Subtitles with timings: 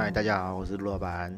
[0.00, 1.36] 嗨，大家好，我是陆老板。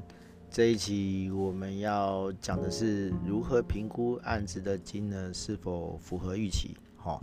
[0.50, 6.76] 这一期我们要讲的是如何评估案子的金额是否符合预期。
[6.99, 7.18] 哈，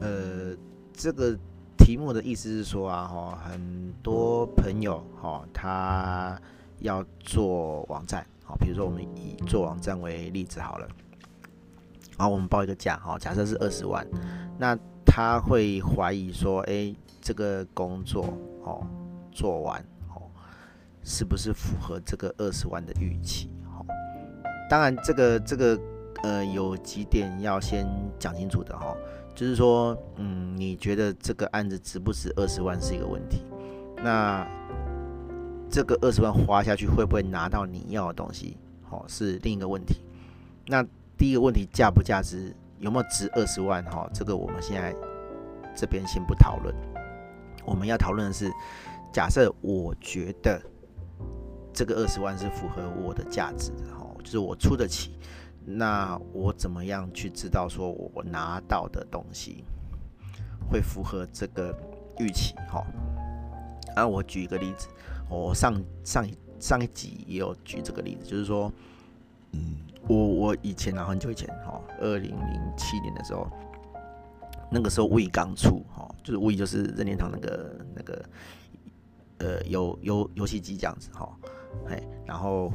[0.00, 0.56] 呃，
[0.94, 1.36] 这个
[1.76, 6.40] 题目的意思是说啊，哈，很多朋友哈，他
[6.78, 10.88] 要做网站，好，比如说我们以做网站为例子好了，
[12.16, 14.06] 好我们报一个价，哈，假设是二十万，
[14.58, 14.74] 那
[15.04, 18.24] 他会怀疑说，哎，这个工作，
[18.64, 18.82] 哦，
[19.30, 19.84] 做完。
[21.02, 23.50] 是不是符合这个二十万的预期？
[23.64, 23.84] 好，
[24.68, 25.80] 当然这个这个
[26.22, 27.86] 呃有几点要先
[28.18, 28.94] 讲清楚的哈，
[29.34, 33.42] 就是说，嗯，你觉得这个案子值不值二十万是一个问题，
[33.96, 34.46] 那
[35.70, 38.56] 这个二十万花下去会不会拿到你要的东西？
[38.82, 40.02] 好，是另一个问题。
[40.66, 40.84] 那
[41.16, 43.82] 第一个问题价不价值，有没有值二十万？
[43.84, 44.94] 哈，这个我们现在
[45.74, 46.74] 这边先不讨论，
[47.64, 48.50] 我们要讨论的是，
[49.12, 50.60] 假设我觉得。
[51.72, 55.12] 这个二十万是符合我的价值的哈，就是我出得起，
[55.64, 59.64] 那我怎么样去知道说我拿到的东西
[60.70, 61.74] 会符合这个
[62.18, 62.84] 预期哈？
[63.96, 64.88] 啊，我举一个例子，
[65.28, 68.70] 我上上一上一集也有举这个例子，就是说，
[69.52, 69.76] 嗯，
[70.06, 73.48] 我我以前啊很久以前哈，二零零七年的时候，
[74.70, 78.24] 那个时候微刚出哈，就是微就是任天堂那个那个
[79.38, 81.28] 呃游游游戏机这样子哈。
[81.88, 82.72] 哎，然后，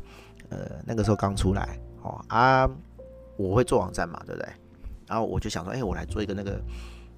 [0.49, 2.69] 呃，那个时候刚出来，哦啊，
[3.37, 4.49] 我会做网站嘛，对不对？
[5.07, 6.59] 然后我就想说，哎，我来做一个那个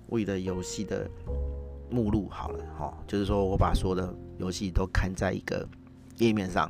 [0.10, 1.10] Wii 的游戏的
[1.90, 5.68] 目录好了，哦，就是说我把所有的游戏都看在一个
[6.18, 6.70] 页面上，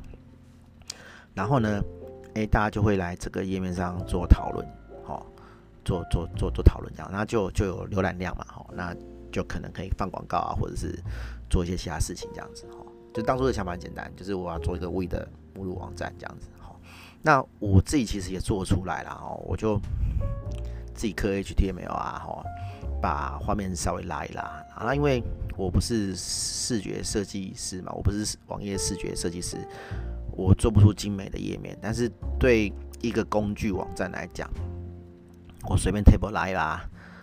[1.34, 1.82] 然后呢，
[2.34, 4.66] 哎，大家就会来这个页面上做讨论，
[5.06, 5.20] 哦，
[5.84, 8.94] 做做做做讨论这样，那就就有浏览量嘛，哦，那
[9.32, 10.98] 就可能可以放广告啊，或者是
[11.50, 12.86] 做一些其他事情这样子，哦。
[13.18, 16.46] 就当初的想法很简单，就是我要做一个 Wii 的目录网站这样子。
[16.60, 16.78] 好，
[17.20, 19.76] 那我自己其实也做出来了哦，我就
[20.94, 22.44] 自己刻 HTML 啊，哈，
[23.02, 24.84] 把画面稍微拉一拉啊。
[24.84, 25.20] 那因为
[25.56, 29.56] 我不是视觉设计师嘛，我不是网页视觉设计师，
[30.30, 31.76] 我做不出精美的页面。
[31.82, 32.08] 但是
[32.38, 34.48] 对一个工具网站来讲，
[35.68, 36.80] 我随便 table 拉一拉，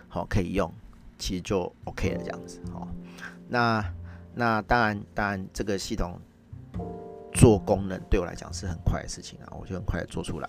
[0.08, 0.70] 好，可以用，
[1.18, 2.60] 其实就 OK 了这样子。
[2.70, 2.86] 好，
[3.48, 3.82] 那。
[4.38, 6.20] 那当然，当然，这个系统
[7.32, 10.48] 做功能对我来讲是很快的事情啊，我就很快的做出来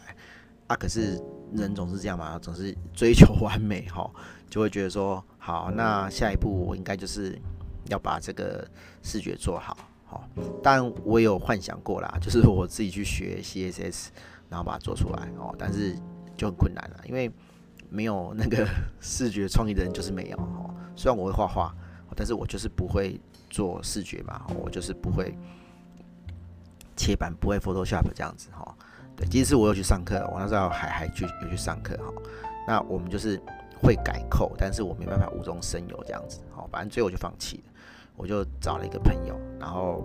[0.68, 0.76] 啊。
[0.76, 1.18] 可是
[1.54, 4.12] 人总是这样嘛，总是追求完美哈，
[4.50, 7.40] 就会觉得说，好，那下一步我应该就是
[7.86, 8.70] 要把这个
[9.02, 10.28] 视觉做好，好。
[10.62, 14.08] 当然我有幻想过啦，就是我自己去学 CSS，
[14.50, 15.96] 然后把它做出来哦，但是
[16.36, 17.32] 就很困难了，因为
[17.90, 18.68] 没有那个
[19.00, 20.76] 视觉创意的人就是没有哦。
[20.94, 21.74] 虽然我会画画，
[22.18, 23.18] 但是我就是不会。
[23.50, 25.38] 做视觉嘛，我就是不会
[26.96, 28.76] 切板，不会 Photoshop 这样子哈。
[29.16, 32.14] 对，其实我有去上课，我那时候还还去有去上课哈。
[32.68, 33.42] 那我们就是
[33.82, 36.40] 会改扣，但是我没办法无中生有这样子。
[36.54, 37.74] 好，反正最后我就放弃了。
[38.16, 40.04] 我就找了一个朋友，然后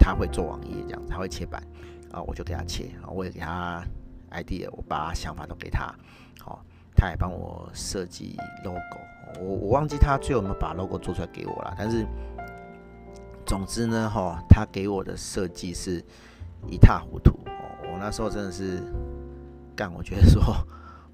[0.00, 1.62] 他会做网页这样子，他会切板
[2.10, 3.84] 啊，我就给他切，我也给他
[4.30, 5.94] idea，我把想法都给他，
[6.40, 6.64] 好，
[6.96, 8.78] 他也帮我设计 logo。
[9.40, 12.04] 我我忘记他最后有没有把 logo 做出来给我了，但是。
[13.46, 16.02] 总之呢，哈，他给我的设计是
[16.68, 17.92] 一塌糊涂哦。
[17.92, 18.82] 我那时候真的是
[19.76, 20.42] 干，我觉得说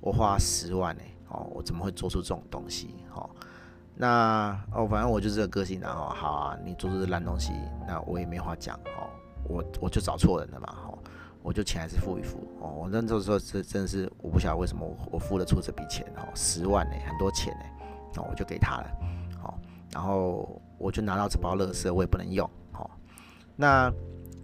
[0.00, 2.94] 我花十万呢，哦，我怎么会做出这种东西？
[3.10, 3.28] 哈，
[3.94, 7.52] 那哦，反正我就是这个个性，然后好啊，你做出这烂东西，
[7.86, 9.10] 那我也没话讲，哦，
[9.44, 10.98] 我我就找错人了嘛，哈，
[11.42, 17.64] 我就钱还是付一付，哦，我那时候说这真的是我不晓得为什么我我付得出这笔钱，哦，十万呢，很多钱呢，
[18.14, 18.90] 那我就给他了，
[19.42, 19.58] 好，
[19.92, 20.60] 然后。
[20.80, 22.90] 我就拿到这包垃圾，我也不能用，好，
[23.54, 23.92] 那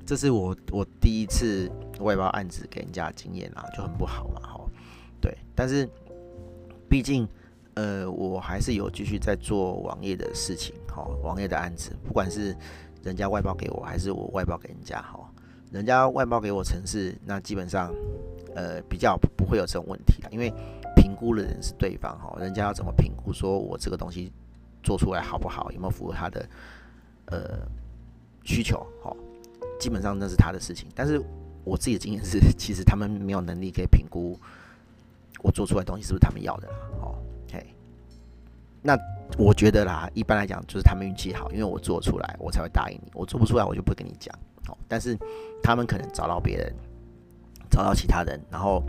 [0.05, 1.67] 这是我我第一次
[1.99, 4.61] 外包案子给人家的经验啊，就很不好嘛，哈，
[5.19, 5.89] 对，但是
[6.91, 7.27] 毕竟
[7.73, 12.55] 呃，我还是有继续在做网页的事情，哈，网页的案子，不管是
[13.03, 15.19] 人家外包给我，还是我外包给人家，哈，
[15.73, 17.91] 人家外包给我城市，那基本上
[18.55, 20.53] 呃比较不会有这种问题的，因为
[20.95, 24.31] 评估的人是对方，哈，人家要怎么评估说我这个东西。
[24.87, 25.69] 做出来好不好？
[25.73, 26.49] 有没有符合他的
[27.25, 27.67] 呃
[28.45, 28.87] 需求？
[29.03, 29.17] 好，
[29.81, 30.87] 基本上那是他的事情。
[30.95, 31.21] 但是
[31.65, 34.39] 我自己的经验是， 其实他们没有能力可以评估
[35.43, 36.75] 我做出来东西是不是他们要的啦。
[37.03, 37.19] 哦
[37.49, 37.67] ，OK，
[38.81, 38.97] 那
[39.37, 43.11] 我觉得啦，一般来讲就是他们运气好，因为我做出来，我才会答应你。
[43.13, 44.33] 我做不出来，我就不会跟你讲。
[44.65, 45.19] 好，但是
[45.65, 46.73] 他们可能找到别人，
[47.69, 48.85] 找到其他人，然后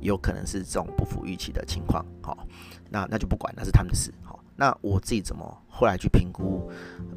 [0.00, 2.02] 有可能是这种不符预期的情况。
[2.22, 2.46] 好，
[2.88, 4.10] 那那就不管，那是他们的事。
[4.22, 4.41] 好。
[4.62, 6.70] 那我自己怎么后来去评估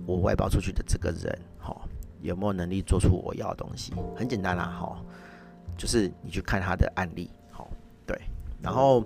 [0.03, 1.79] 我外包出去的这个人，哈，
[2.21, 3.93] 有没有能力做出我要的东西？
[4.15, 4.99] 很简单啦，哈，
[5.77, 7.69] 就是你去看他的案例，好，
[8.03, 8.19] 对，
[8.63, 9.05] 然后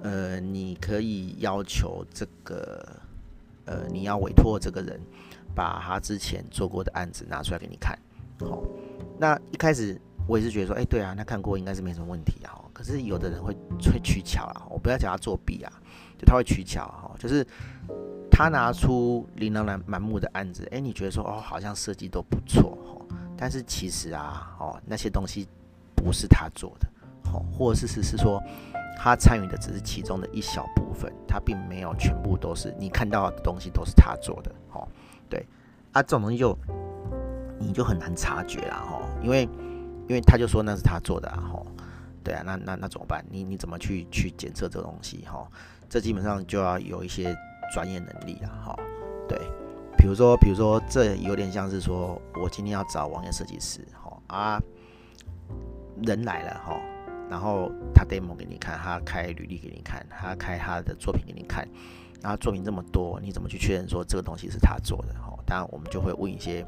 [0.00, 2.88] 呃，你可以要求这个
[3.64, 5.00] 呃，你要委托这个人
[5.52, 7.98] 把他之前做过的案子拿出来给你看，
[8.38, 8.62] 好，
[9.18, 13.52] 那一开始我也是觉得说，哎，对啊，那看过应该是没什么问题啊，可是有的人会
[13.90, 15.72] 会取巧啊，我不要讲他作弊啊，
[16.26, 17.46] 他会取巧哈，就是。
[18.34, 25.46] 他拿出琳琅满目的案子，诶，你觉得说哦，好像设计都不错哦，但是其实啊，哦，那些东西
[25.94, 26.88] 不是他做的，
[27.30, 28.42] 哦，或者是是是说
[28.96, 34.88] 他参与的只是其中的一小部分，他并没有全部都是你看到的东西都是他做的，哦，
[35.28, 35.46] 对，
[35.92, 36.56] 啊，这种东西就
[37.58, 39.42] 你就很难察觉啦，哦，因为
[40.08, 41.66] 因为他就说那是他做的，啊，吼，
[42.24, 43.22] 对啊，那那那怎么办？
[43.30, 45.46] 你你怎么去去检测这个东西，哈，
[45.92, 47.36] 这基本上就要有一些。
[47.72, 48.76] 专业能力了，哈，
[49.26, 49.38] 对，
[49.96, 54.60] 比如说，比如说，这有点像是说，我今天要找网页设计师，哈啊，
[56.02, 56.78] 人来了，哈，
[57.30, 61.66] 然后他 demo 给你看，他开履历给你看，他开他的作品给你看，
[62.20, 65.14] 然后作品这么多，你怎么去确认说这个东西是他做的？
[65.14, 66.60] 哈，当然我们就会问一些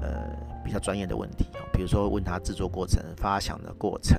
[0.00, 0.34] 呃
[0.64, 4.18] 比较专业的问题，比如说问他制作过程、发想的过程，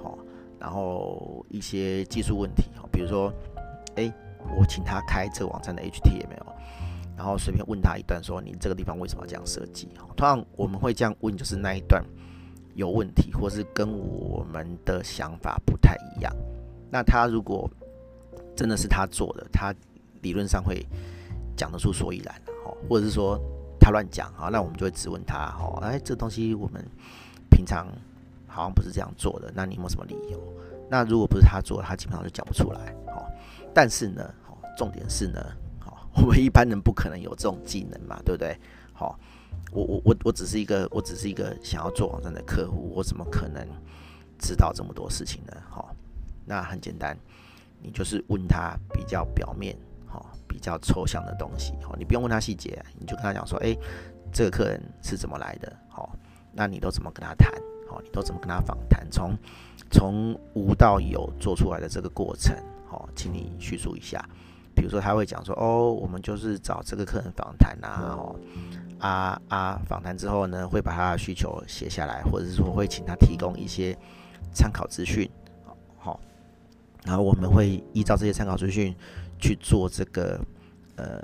[0.00, 0.16] 好，
[0.60, 3.32] 然后一些技术问题，哈，比如说，
[3.96, 4.12] 哎。
[4.56, 6.46] 我请他开这个网站的 HTML，
[7.14, 9.86] 然后随便问他一段，说你这个地方为什么要这样设计？
[10.16, 12.02] 通常我们会这样问，就是那一段
[12.74, 16.34] 有问题，或是跟我们的想法不太一样。
[16.90, 17.68] 那他如果
[18.56, 19.74] 真的是他做的，他
[20.22, 20.86] 理论上会
[21.54, 22.34] 讲得出所以然，
[22.64, 23.38] 哦或者是说
[23.78, 26.82] 他乱讲啊，那我们就会质问他，哦，哎，这东西我们
[27.50, 27.86] 平常
[28.46, 30.40] 好像不是这样做的，那你有没有什么理由？
[30.88, 32.96] 那如果不是他做，他基本上就讲不出来。
[33.74, 34.34] 但是呢，
[34.76, 35.40] 重点是呢，
[36.16, 38.58] 我们一般人不可能有这种技能嘛，对不对？
[38.92, 39.18] 好，
[39.72, 43.66] 我我我我只是一个，我只是一个想要做网站的客户，我怎么可能
[44.38, 45.56] 知道这么多事情呢？
[45.70, 45.94] 好，
[46.44, 47.16] 那很简单，
[47.80, 49.76] 你就是问他比较表面，
[50.06, 53.78] 好，比较抽象的东西，好，你不用问他细节，你就跟他讲说，诶，
[54.32, 55.72] 这个客人是怎么来的？
[55.88, 56.14] 好，
[56.52, 57.50] 那你都怎么跟他谈？
[57.88, 59.08] 好，你都怎么跟他访谈？
[59.10, 59.36] 从
[59.90, 62.54] 从无到有做出来的这个过程。
[62.90, 64.20] 哦，请你叙述一下，
[64.74, 68.36] 比如说他会讲说，哦，我们就是找这个客人访谈啊，哦，
[68.98, 73.96] 啊啊，访谈之后呢，会把他的需求写下来，或者是说会请他提供一些
[74.52, 75.30] 参考资讯，
[75.98, 76.18] 好，
[77.04, 78.92] 然后我们会依照这些参考资讯
[79.38, 80.40] 去做这个
[80.96, 81.22] 呃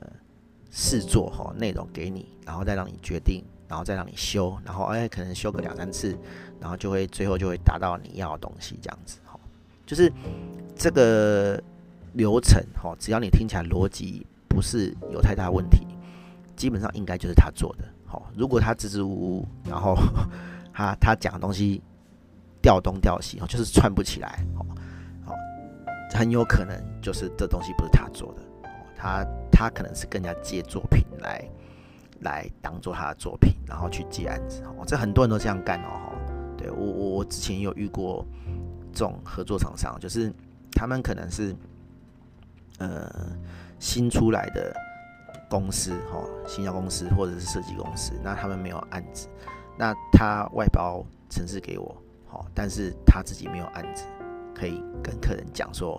[0.71, 6.17] 试做哈内容给你，然后再让你决定，然后再让你修，然后哎可能修个两三次，
[6.61, 9.37] 然后就会最后就会达到你要的东西这样子，哈，
[9.85, 10.13] 就是。
[10.77, 11.61] 这个
[12.13, 15.87] 流程哈，只要你听起来逻辑不是有太大问题，
[16.55, 17.85] 基本上应该就是他做的。
[18.05, 19.97] 好，如果他支支吾吾，然后
[20.73, 21.83] 他他讲的东西
[22.61, 25.35] 调东调西，就是串不起来，好，
[26.15, 28.43] 很有可能就是这东西不是他做的，
[28.95, 31.43] 他他可能是更加借作品来
[32.21, 34.63] 来当做他的作品，然后去接案子。
[34.79, 36.13] 哦，这很多人都这样干哦。
[36.57, 38.25] 对我我我之前有遇过
[38.93, 40.33] 这种合作厂商，就是。
[40.77, 41.57] 他们可能是，
[42.79, 43.11] 呃，
[43.79, 44.77] 新出来的
[45.49, 49.27] 公司，哈，新销公司或者是设计公司，那他们没有案子，
[49.79, 51.97] 那他外包城市给我，
[52.27, 54.05] 好，但是他自己没有案子，
[54.55, 55.99] 可以跟客人讲说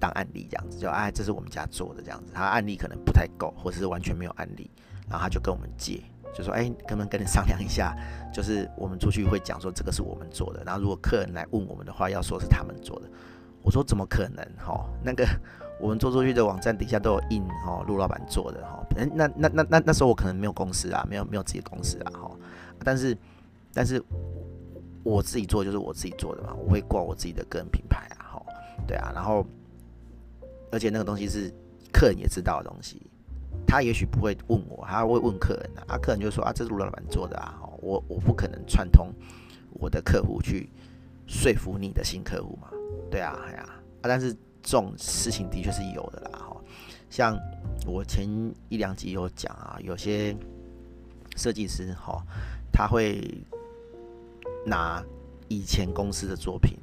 [0.00, 4.68] 当案例这样子，就哎，这是我们家做的这样子，他案例可能不太够，或者是完全没有案例，
[5.08, 6.02] 然后他就跟我们借，
[6.34, 7.96] 就说哎，可不可以跟你商量一下，
[8.34, 13.08] 就是我们出去会讲说这个是我们做的，然后如果客人来问我们的话，要说是他们做的。
[13.62, 14.44] 我说怎么可能？
[14.58, 15.26] 哈，那个
[15.80, 18.84] 我们做出去的网站底下都有印，哈，陆老板做的，哈。
[19.14, 22.30] 那那那那那时候我可能没有公司啊，没有没有自己的公司啊，哈。
[22.84, 23.16] 但是
[23.72, 24.02] 但是
[25.02, 28.42] 我自己做就是我自己做的嘛，我会挂我自己的个人品牌啊，哈。
[28.86, 29.46] 对啊，然后
[30.70, 31.52] 而且那个东西是
[31.92, 33.00] 客人也知道的东西，
[33.66, 39.12] 他也许不会问我，他会问客人啊，啊，客人就说啊，这是陆老板做的啊，我我不可能串通
[39.74, 40.68] 我的客户去
[41.26, 42.68] 说服你的新客户嘛。
[43.12, 46.56] 对啊，哎呀，啊，但是这种事情的确是有的啦，哈。
[47.10, 47.38] 像
[47.86, 48.26] 我前
[48.70, 50.34] 一两集有讲啊，有些
[51.36, 52.24] 设计师哈，
[52.72, 53.22] 他会
[54.64, 55.04] 拿
[55.48, 56.78] 以前公司的作品，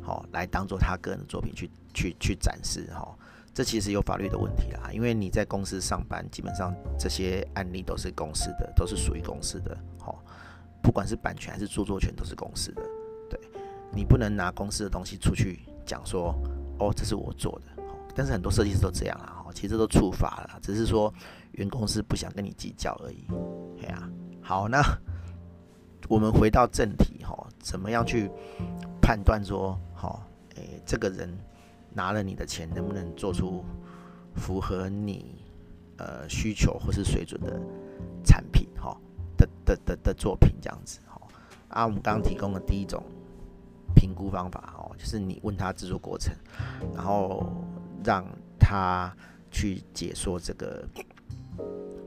[0.00, 3.14] 好来当做他个人的作品去去去展示，哈。
[3.52, 10.12] 这其实有法律的问题啦，因为你在公司上班，基本上这些案例都是公司的，都是属于公司的，哈。
[10.82, 12.82] 不管是版权还是著作权，都是公司的，
[13.30, 13.38] 对，
[13.92, 15.60] 你不能拿公司的东西出去。
[15.84, 16.34] 讲说
[16.78, 17.82] 哦，这是我做的，
[18.14, 21.12] 但是很多设计师都这样啊，其实都触发了，只是说
[21.52, 23.26] 原公司不想跟你计较而已，
[23.80, 24.10] 对啊，
[24.42, 24.82] 好，那
[26.08, 28.30] 我们回到正题哈，怎么样去
[29.00, 30.20] 判断说，哈，
[30.56, 31.32] 诶，这个人
[31.92, 33.64] 拿了你的钱，能不能做出
[34.34, 35.36] 符合你
[35.96, 37.60] 呃需求或是水准的
[38.24, 38.96] 产品，哈
[39.36, 41.20] 的的的的作品这样子，哈
[41.68, 43.02] 啊，我们刚刚提供的第一种
[43.94, 46.34] 评估方法，哦，就是你问他制作过程，
[46.94, 47.46] 然后
[48.04, 48.24] 让
[48.58, 49.14] 他
[49.50, 50.84] 去解说这个。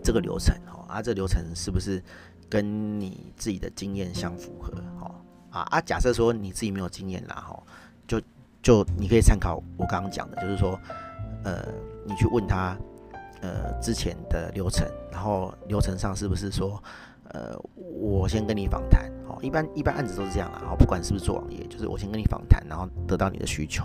[0.03, 2.01] 这个流程哦，啊，这流程是不是
[2.50, 4.72] 跟你自己的经验相符合？
[5.01, 5.15] 哦，
[5.50, 7.62] 啊啊，假设说你自己没有经验啦，哈，
[8.08, 8.22] 就
[8.62, 10.79] 就你可以参考我刚刚讲的，就是说，
[11.44, 11.62] 呃，
[12.06, 12.77] 你去问他，
[13.41, 16.82] 呃，之前的流程，然后流程上是不是说，
[17.38, 23.84] 呃，我先跟你访谈，哦，一般一般案子都是这样啦，哦，不管是不是做网页，就是我先跟你访谈，然后得到你的需求，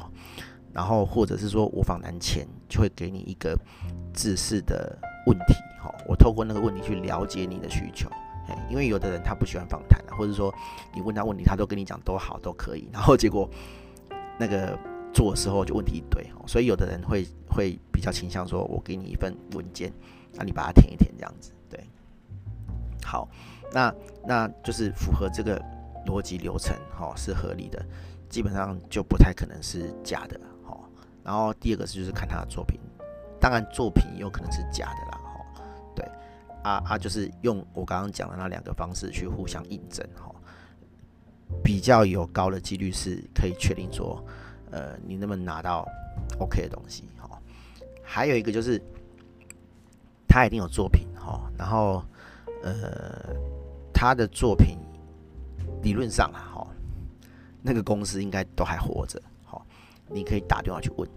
[0.73, 3.54] 然后或者是说我访谈前就会给你一个
[4.14, 5.54] 制式的问题。
[5.82, 8.09] 好，我透过那个问题去了解你的需求，
[8.71, 10.54] 因为有的人他不喜欢访谈，或者说
[10.94, 13.47] 你问他问题，他都跟你讲都好都可以，然后结果
[14.38, 14.78] 那个
[15.12, 19.92] 做的时候就问题一堆，所以有的人会会比较倾向说，我给你一份文件，
[20.35, 21.85] 那你把它填一填这样子，对，
[23.04, 23.28] 好，
[23.73, 23.94] 那
[24.26, 25.61] 那就是符合这个
[26.06, 27.85] 逻辑流程，哈，是合理的，
[28.28, 30.88] 基本上就不太可能是假的，好，
[31.23, 32.80] 然后第二个是就是看他的作品，
[33.40, 35.21] 当然作品有可能是假的啦
[35.94, 36.04] 对。
[36.62, 40.32] 啊啊，就是用我刚刚讲的那两个方式去互相印证哈，
[41.62, 44.25] 比较有高的几率是可以确定说，
[44.71, 45.85] 呃，你能不能拿到
[46.38, 47.28] OK 的东西哈。
[48.00, 48.80] 还有一个就是，
[50.28, 52.04] 他一定有作品哈，然后
[52.62, 53.35] 呃，
[53.92, 54.78] 他的作品
[55.83, 56.66] 理论上啊哈，
[57.61, 59.61] 那个公司应该都还活着哈，
[60.09, 61.09] 你可以打电话去问，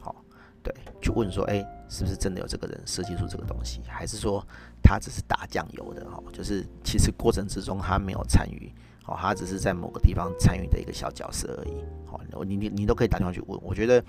[0.00, 0.14] 好，
[0.62, 4.44] 对，去问说，哎，是不是真的有这个人设计出这个东西，还是说？
[4.84, 8.70] 他只是打酱油的哈，就是其实过程之中他没有参与，
[9.06, 11.84] 哦，他只是在某个地方参与的一个小角色而已。
[12.04, 14.04] 好，你你你都可以打电话去问，我觉得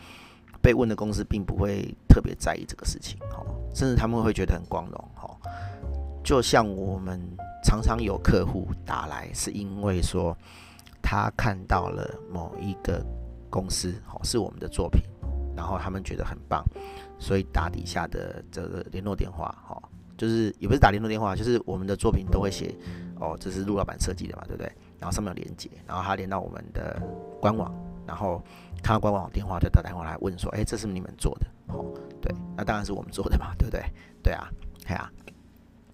[0.64, 5.30] 被问的公司并不会特别在意这个事情，哈，甚至他们会觉得很光荣，哈。
[6.24, 7.20] 就像我们
[7.64, 10.36] 常常有客户打来，是因为说
[11.02, 13.04] 他看到了某一个
[13.50, 15.02] 公司，哦，是我们的作品，
[15.56, 16.64] 然后他们觉得很棒，
[17.20, 19.82] 所以打底下的这个联络电话，哈。
[20.16, 22.74] 就是也不是打联络电话，就是我们的作品都会写
[23.20, 24.72] 哦，这是陆老板设计的嘛，对不对？
[25.00, 27.02] 然后上面有连接，然后他连到我们的
[27.42, 27.74] 官网，
[28.06, 28.42] 然后
[28.84, 31.48] 看到官网电话就打电话来问说，哎，这是你们做的？
[31.74, 31.84] 哦，
[32.22, 33.84] 对，那当然是我们做的嘛，对不对？
[34.22, 34.48] 对啊，
[34.88, 35.12] 对啊，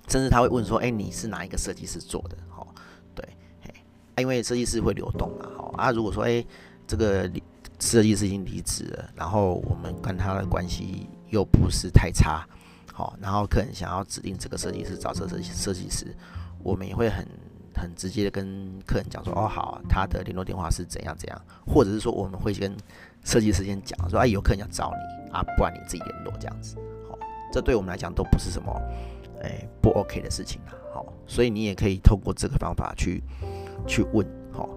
[0.10, 2.36] 甚至他会问说，哎，你是哪一个设计师做的？
[2.58, 2.66] 哦，
[3.14, 3.24] 对，
[3.62, 3.74] 嘿，
[4.18, 6.44] 因为设计师会流动嘛，哦啊，如果说哎，
[6.88, 7.30] 这个
[7.80, 12.46] 设计师已经离职了，然后我们跟他的关系又不是太差。
[12.92, 16.14] 好，然后客人想要指定这个设计师找这设计设计师，
[16.64, 17.26] 我们也会很
[17.74, 22.76] 很直接的跟客人讲说，哦好，他的联络电话是怎样怎样，或者是说我们会跟
[23.24, 26.76] 设计师先讲说，哎，有客人要找你啊，不然你自己联络这样子。
[27.10, 27.18] 好，
[27.54, 28.70] 这对我们来讲都不是什么
[29.42, 30.74] 哎不 OK 的事情啊。
[30.94, 33.24] 好，所以你也可以透过这个方法去
[33.88, 34.70] 去问，好，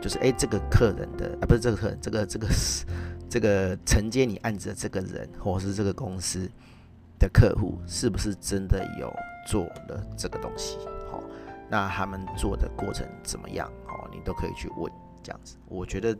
[0.00, 2.84] 就是哎这个客人的啊不是这个客人，这个这个是
[3.28, 6.50] 这个承接你案子的这个人，或是这个公司。
[7.20, 9.12] 的客户是不是真的有
[9.46, 10.78] 做了这个东西？
[11.10, 11.22] 好，
[11.68, 13.70] 那他们做的过程怎么样？
[13.84, 14.90] 好，你都可以去问
[15.22, 15.58] 这样子。
[15.68, 16.16] 我觉得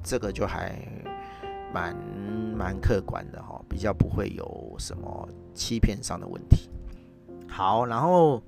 [0.00, 0.80] 这个就还
[1.74, 1.92] 蛮
[2.56, 6.70] 蛮客观的哈，比较不会有什么欺骗上的问题。
[7.48, 8.42] 好，然后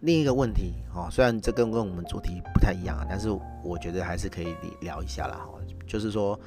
[0.00, 3.30] 另一个问题哦，虽然这跟跟我们主题不太一样啊，但是
[3.62, 5.46] 我觉得还是可以聊一下啦。
[5.46, 6.38] 哈，就是说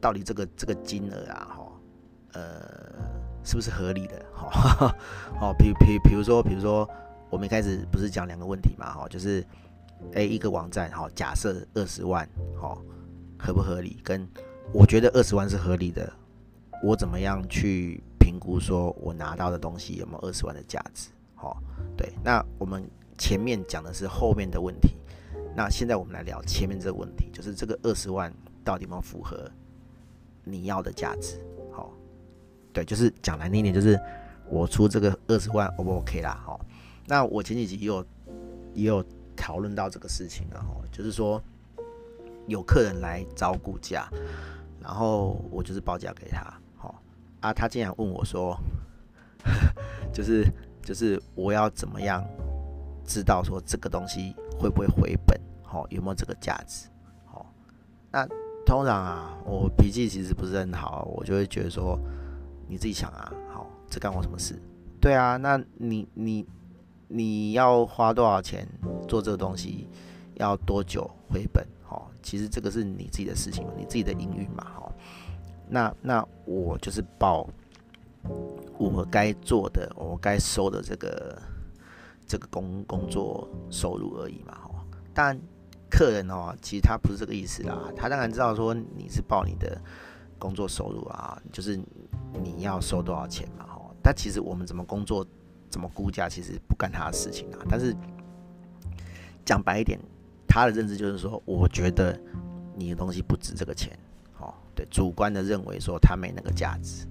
[0.00, 1.66] 到底这个这个金额啊，哈，
[2.34, 3.20] 呃。
[3.42, 4.22] 是不是合理的？
[4.34, 4.94] 哈，
[5.40, 6.86] 好， 比比比如说，比如说，
[7.30, 8.92] 我们一开始不是讲两个问题嘛？
[8.92, 9.42] 哈，就是，
[10.12, 12.28] 诶，一个网站，哈，假设二十万，
[12.60, 12.76] 哈，
[13.38, 13.98] 合不合理？
[14.04, 14.28] 跟
[14.74, 16.12] 我觉得二十万是合理的，
[16.84, 21.08] 我怎么样去评估说我拿到的东西有没有二十万的价值？
[21.40, 21.56] 哈，
[21.96, 22.12] 对。
[22.22, 24.96] 那我们前面讲的是后面的问题，
[25.56, 28.32] 那现在我们来聊前面这个问题，就是这个二十万
[28.64, 29.50] 到底有没有符合
[30.44, 31.40] 你要的价值？
[31.72, 31.92] 好
[32.72, 33.98] 对，就是讲难听点，就是
[34.48, 36.40] 我出这个二十万，O 不 OK 啦？
[36.46, 36.58] 哈，
[37.06, 38.06] 那我前几集也有
[38.74, 39.04] 也有
[39.36, 41.42] 讨论到这个事情，然后就是说
[42.46, 44.08] 有客人来找估价，
[44.80, 46.42] 然后我就是报价给他，
[46.76, 47.02] 好
[47.40, 48.56] 啊，他竟然问我说，
[50.12, 50.46] 就是
[50.82, 52.24] 就是我要怎么样
[53.04, 55.40] 知道说这个东西会不会回本？
[55.62, 56.88] 好，有没有这个价值？
[57.24, 57.46] 好，
[58.10, 58.26] 那
[58.66, 61.98] 通常啊，我脾气其实不是很好，我就会觉得说。
[62.72, 64.54] 你自己想啊，好，这干我什么事？
[65.00, 66.46] 对啊，那你你
[67.08, 68.64] 你要花多少钱
[69.08, 69.88] 做这个东西，
[70.34, 71.66] 要多久回本？
[71.88, 74.92] 哦，其实这个是你自己的事情，你自己的营运嘛，哦，
[75.68, 77.44] 那那我就是报
[78.78, 81.40] 我该做的，我该收的这个
[82.26, 84.74] 这个工工作收入而已嘛，哦，
[85.12, 85.38] 但
[85.90, 89.80] 客人哦，其实他不是这个意思啦，他当然知道说你是报你的
[90.38, 91.76] 工作收入啊，就是
[92.42, 95.26] 你要收多少钱嘛，哦，但其实我们怎么工作，
[95.68, 97.94] 怎么估价，其实不干他的事情啊，但是
[99.44, 99.98] 讲白一点。
[100.52, 102.20] 他的认知就是说，我觉得
[102.74, 103.96] 你的东西不值这个钱，
[104.40, 107.06] 哦，对，主观的认为说他没那个价值。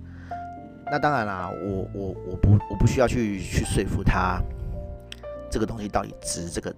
[0.91, 4.41] 那当然啦，我我我不我不需要去去说服他，
[5.49, 6.73] 这个东西到底值这个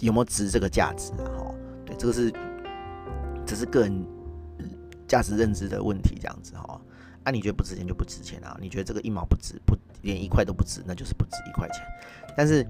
[0.00, 1.24] 有没有值这个价值啊？
[1.38, 1.54] 哈，
[1.86, 2.32] 对，这个是
[3.46, 4.06] 这是个人
[5.08, 6.80] 价值认知的问题，这样子哈。
[7.24, 8.54] 啊，你觉得不值钱就不值钱啊？
[8.60, 11.82] 你觉得这个一毛不值，不连一块都不值，那就是不值一块钱。
[12.36, 12.66] 但是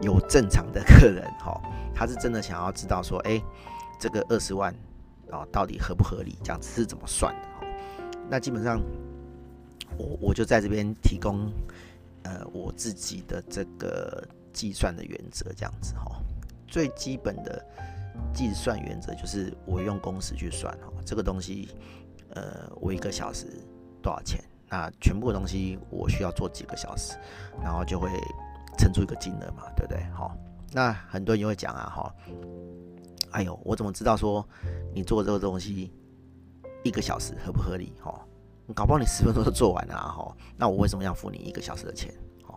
[0.00, 1.60] 有正常的客人，哈。
[1.94, 3.42] 他是真的想要知道说，哎，
[4.00, 4.74] 这个二十万
[5.30, 6.38] 啊，到底合不合理？
[6.42, 7.66] 这样子是怎么算的？
[8.30, 8.80] 那基本上，
[9.98, 11.50] 我我就在这边提供
[12.22, 16.22] 呃我自己的这个计算的原则，这样子哈。
[16.66, 17.64] 最基本的
[18.32, 21.68] 计算原则就是我用工时去算哈，这个东西
[22.30, 23.46] 呃我一个小时
[24.02, 24.42] 多少钱？
[24.70, 27.16] 那全部的东西我需要做几个小时，
[27.62, 28.10] 然后就会
[28.76, 30.02] 乘出一个金额嘛，对不对？
[30.12, 30.36] 好。
[30.70, 32.14] 那很多人会讲啊，哈，
[33.30, 34.46] 哎呦，我怎么知道说
[34.92, 35.90] 你做这个东西
[36.84, 37.94] 一个小时合不合理？
[38.02, 38.22] 哈，
[38.74, 42.12] 搞不好你十分钟就做完了，啊哈，那我为什么要付你一个小时的钱？
[42.46, 42.54] 哦，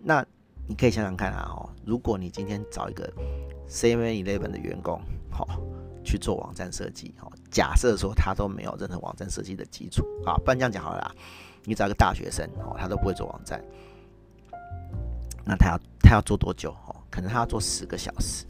[0.00, 0.24] 那
[0.66, 3.12] 你可以想想看啊，哦，如果你今天找一个
[3.68, 5.46] Seven Eleven 的员工，好，
[6.02, 11.14] 去做网站设计，哦，假设说他都没有任何网站设计的基础，啊，不然这样讲好了啦，
[11.64, 13.62] 你找一个大学生，哦，他都不会做网站，
[15.44, 16.70] 那他要他要做多久？
[16.86, 16.96] 哦？
[17.10, 18.44] 可能他要做十个小时，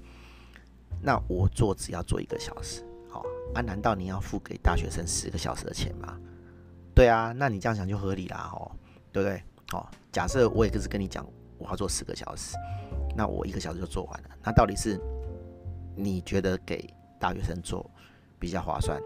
[1.03, 3.61] 那我做只要做一个小时，好啊？
[3.61, 6.17] 难道你要付给大学生十个小时的钱吗？
[6.95, 8.71] 对啊，那你这样想就合理啦，吼，
[9.11, 9.43] 对不对？
[9.73, 11.27] 哦，假设我也就是跟你讲，
[11.59, 12.57] 我要做十个小时，
[13.17, 15.01] 那我一个小时就做完了，那到底是
[15.97, 17.91] 你觉得给大学生做
[18.39, 19.01] 比较划算，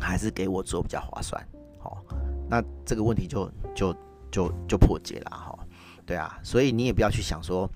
[0.00, 1.40] 还是给我做比较划算？
[1.78, 2.02] 好，
[2.48, 3.96] 那这个问题就就
[4.30, 5.58] 就就破解了，哈，
[6.04, 7.70] 对啊，所以你也不要去想说。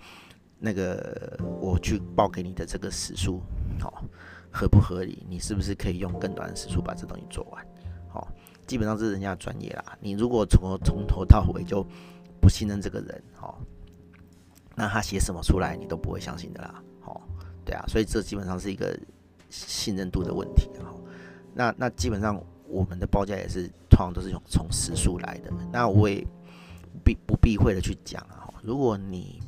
[0.61, 3.41] 那个我去报给你的这个时数，
[3.79, 4.03] 好
[4.51, 5.25] 合不合理？
[5.29, 7.65] 你是不是可以用更短的时数把这东西做完？
[8.69, 9.99] 基本上是人家的专业啦。
[9.99, 11.85] 你如果从从头到尾就
[12.41, 13.55] 不信任这个人，哦，
[14.77, 16.81] 那他写什么出来你都不会相信的啦。
[17.01, 17.21] 好，
[17.65, 18.97] 对啊，所以这基本上是一个
[19.51, 20.71] 信任度的问题。
[20.85, 20.95] 好，
[21.53, 25.51] 那那基本上我们的报价也是通常都是用从时数来的。
[25.73, 26.25] 那我也
[27.03, 29.41] 避不避讳的去讲啊，如果你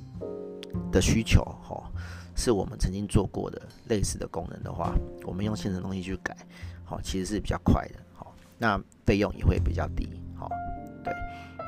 [0.91, 1.93] 的需求，哈，
[2.35, 6.37] 是我们曾经做过的类似的功能的话，我们用现成东西去改，
[6.85, 8.01] 好，其实是比较快的，
[8.61, 10.47] 那费用也会比较低，好，
[11.03, 11.11] 对。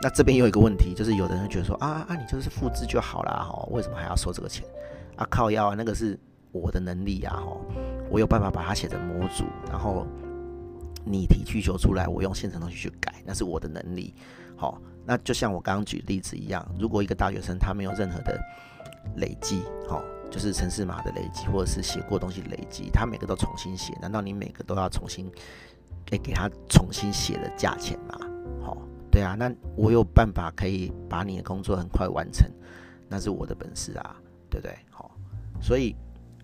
[0.03, 4.63] 那这边有一个问题，就是有的人觉得说，啊啊，你就是复制就好啦，哈，为什么还要收这个钱？
[5.17, 6.19] 啊，靠腰啊，那个是
[6.53, 7.57] 我的能力啊，哈，
[8.11, 10.07] 我有办法把它写成模组，然后
[11.03, 14.15] 你提需求出来，我用现成东西去改，那是我的能力，
[14.55, 18.39] 好，那就像我刚刚举例子一样，如果一个大学生他没有任何的
[19.17, 25.31] 累积，好，就是程式码的累积，或者是写过东西累积，他每个都重新写，难道你每个都要重新
[26.05, 28.19] 给给他重新写的价钱嘛？
[28.61, 28.77] 好，
[29.11, 32.49] 对啊，那我有办法可以把你的工作很快完成，
[33.09, 34.17] 那是我的本事啊，
[34.51, 34.77] 对不对？
[34.91, 35.11] 好，
[35.61, 35.95] 所以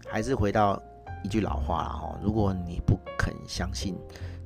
[0.06, 0.80] 还是回到
[1.22, 3.96] 一句老话啦，哈，如果你不肯相信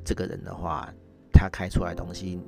[0.05, 0.89] 这个人的话，
[1.33, 2.41] 他开出来东西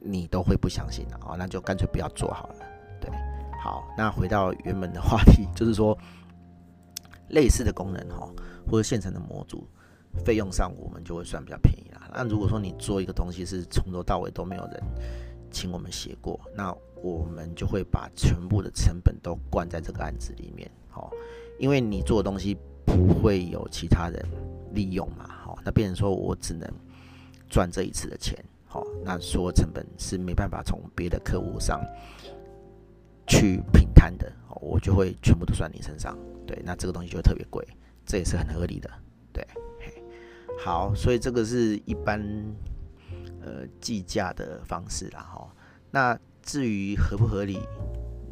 [0.00, 2.56] 你都会不相信的啊，那就干脆不要做好了。
[3.00, 3.10] 对
[3.62, 5.96] 好，那回到原本的话题，就是说
[7.28, 8.28] 类似的功能哈，
[8.70, 9.68] 或者现成的模组，
[10.24, 12.10] 费用上我们就会算比较便宜啦。
[12.14, 14.82] 那如果说你做一个东西是从头到尾都没有人
[15.50, 21.10] 请我们写过，那我们就会把全部的成本都灌在这个案子里面，好，
[21.58, 24.24] 因为你做的东西不会有其他人
[24.72, 26.68] 利用嘛，好，那变成说我只能
[27.48, 31.80] 赚这一次的钱，好，那所有成本是没办法从别的客户上。
[33.26, 36.18] 去平摊的，哦我就会全部都算你身上。
[36.44, 37.64] 对，那这个东西就会特别贵，
[38.04, 38.90] 这也是很合理的。
[39.32, 39.46] 对，
[40.62, 42.20] 好，所以这个是一般
[43.42, 45.20] 呃计价的方式啦。
[45.20, 45.48] 哈，
[45.90, 47.60] 那至于合不合理，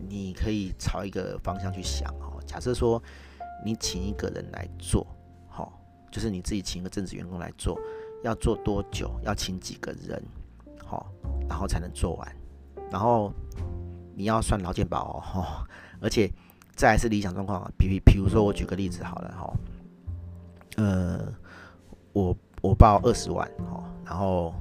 [0.08, 2.38] 你可以朝一个方向去想哦。
[2.46, 3.02] 假设说
[3.64, 5.06] 你请一个人来做，
[5.48, 5.66] 哈，
[6.12, 7.80] 就是你自己请一个正职员工来做，
[8.22, 9.10] 要做多久？
[9.22, 10.22] 要请几个人？
[10.84, 11.10] 好，
[11.48, 12.36] 然后才能做完，
[12.90, 13.32] 然后。
[14.20, 15.64] 你要算劳健保哦，
[16.00, 16.28] 而且
[16.74, 19.54] 再来是理想状况，比比如说我举个例子好了哈，
[20.76, 21.32] 呃，
[22.12, 24.54] 我我报二十万哦，然后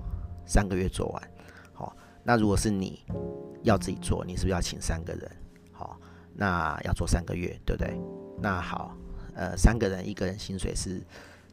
[0.45, 1.31] 三个月做完，
[1.73, 3.03] 好，那如果是你
[3.63, 5.31] 要自己做，你是不是要请三个人？
[5.71, 5.99] 好，
[6.33, 7.99] 那要做三个月，对不对？
[8.39, 8.95] 那好，
[9.36, 11.01] 呃，三个人一个人薪水是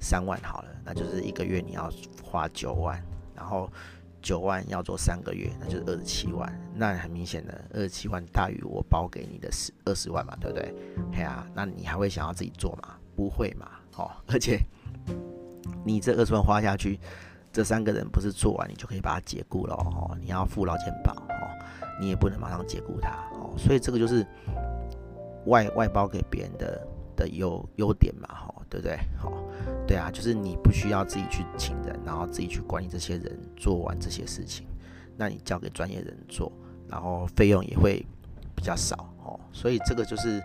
[0.00, 1.90] 三万好了，那就是一个月你要
[2.22, 3.02] 花九万，
[3.34, 3.70] 然后。
[4.24, 6.50] 九万要做三个月，那就是二十七万。
[6.74, 10.74] 那很明显的，二十七万大于我包给你的十二十万嘛，对不对？
[11.12, 12.96] 嘿啊，那你还会想要自己做吗？
[13.14, 14.10] 不会嘛，哦。
[14.28, 14.58] 而且
[15.84, 16.98] 你这二十万花下去，
[17.52, 20.16] 这三个人不是做完你就可以把它解雇了哦。
[20.20, 21.50] 你要付劳健保哦，
[22.00, 23.54] 你也不能马上解雇他哦。
[23.56, 24.26] 所以这个就是
[25.46, 28.50] 外外包给别人的的优优点嘛，哈。
[28.70, 28.98] 对不对？
[29.16, 29.32] 好，
[29.86, 34.66] 对啊，就是你不需要自己去请人，然后自己去管理这些人做完这些事情，
[35.16, 36.50] 那你交给专业人做，
[36.88, 38.04] 然后费用也会
[38.56, 39.38] 比较少哦。
[39.52, 40.42] 所以这个就是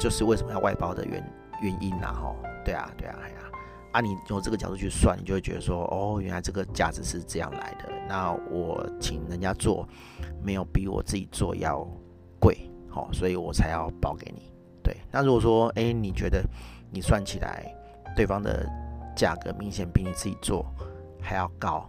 [0.00, 1.22] 就是为什么要外包的原
[1.62, 2.34] 原因啦，哈。
[2.64, 3.46] 对啊，对啊，哎呀，啊，
[4.00, 7.90] 你从这个角度去算，你就会觉得说，哦，原来这个价值是这样来的。
[8.08, 9.88] 那我请人家做，
[10.42, 11.86] 没有比我自己做要
[12.40, 14.52] 贵，好，所以我才要包给你。
[14.82, 16.42] 对，那如果说，哎，你觉得？
[16.90, 17.70] 你算起来，
[18.16, 18.66] 对方的
[19.14, 20.64] 价格明显比你自己做
[21.20, 21.86] 还要高，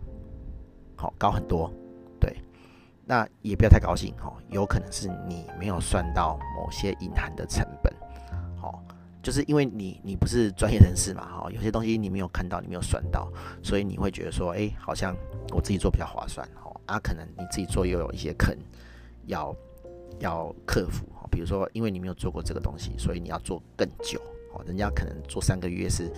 [0.98, 1.72] 好高很多，
[2.20, 2.36] 对，
[3.06, 7.89] 那也不要太高兴哦，有可能是你没有算到某些隐含的成本，
[9.22, 15.16] 就是因为你你不是专业人士嘛，哈，有些东西你没有看到，你没有算到，所以你会觉得说，哎，好像
[15.52, 18.58] 我自己做比较划算，哦，啊，可能你自己做又有一些坑
[19.26, 19.56] 要
[20.20, 24.22] 要克服，比如说因为你没有做过这个东西，所以你要做更久。
[24.52, 26.12] 哦，人家可能做三个月是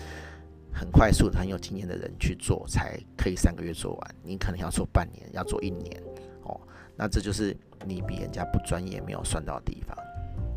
[0.72, 6.02] 很快速的，很有经验的人去做才可以三个月做完，你可能要做半年，要做一年，
[6.44, 6.58] 哦，
[6.96, 7.54] 那这就是
[7.86, 9.98] 你比人家不专业，没有算到的地方。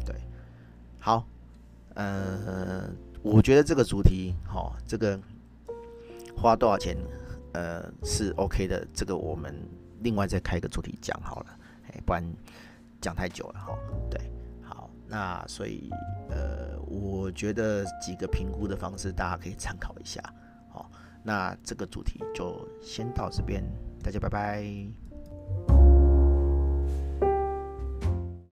[0.06, 0.14] 对，
[1.00, 1.26] 好，
[1.94, 2.90] 呃，
[3.22, 5.18] 我觉得这个主题，哦，这个
[6.36, 6.96] 花多少钱，
[7.52, 9.54] 呃，是 OK 的，这个我们
[10.00, 12.22] 另外再开一个主题讲好了，哎，不然
[13.00, 13.78] 讲太久了，哈，
[14.10, 14.20] 对。
[14.62, 15.90] 好那所以，
[16.30, 20.20] 呃，我觉得几个评估的方式大家可以参考一下。
[20.70, 20.90] 好，
[21.22, 23.62] 那这个主题就先到这边，
[24.02, 25.03] 大家拜拜。